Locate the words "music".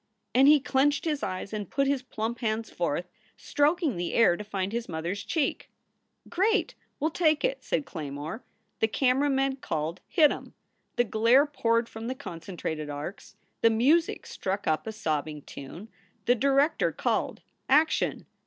13.69-14.25